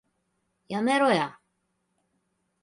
[0.67, 1.39] やめろや